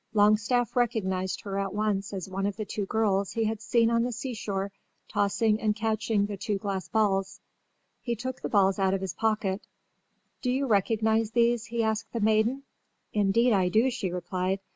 [0.15, 4.01] Longstaff recognized her at once as one of the two girls he had seen on
[4.01, 4.71] the seashore
[5.07, 7.39] tossing and catching the two glass balls.
[8.01, 9.61] He took the balls out of his pocket.
[10.41, 12.63] "Do you recognize these?" he asked the maiden.
[13.13, 14.59] "Indeed I do," she replied.